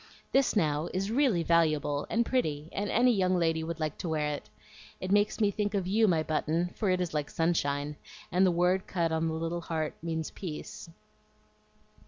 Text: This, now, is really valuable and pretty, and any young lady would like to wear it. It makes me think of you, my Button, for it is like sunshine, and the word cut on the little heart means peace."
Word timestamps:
This, 0.31 0.55
now, 0.55 0.89
is 0.95 1.11
really 1.11 1.43
valuable 1.43 2.07
and 2.09 2.25
pretty, 2.25 2.69
and 2.71 2.89
any 2.89 3.11
young 3.13 3.37
lady 3.37 3.63
would 3.63 3.79
like 3.79 3.99
to 3.99 4.09
wear 4.09 4.29
it. 4.33 4.49
It 4.99 5.11
makes 5.11 5.39
me 5.39 5.51
think 5.51 5.75
of 5.75 5.85
you, 5.85 6.07
my 6.07 6.23
Button, 6.23 6.69
for 6.73 6.89
it 6.89 6.99
is 6.99 7.13
like 7.13 7.29
sunshine, 7.29 7.97
and 8.31 8.43
the 8.43 8.49
word 8.49 8.87
cut 8.87 9.11
on 9.11 9.27
the 9.27 9.35
little 9.35 9.61
heart 9.61 9.93
means 10.01 10.31
peace." 10.31 10.89